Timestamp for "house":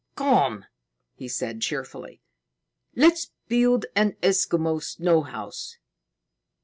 5.21-5.77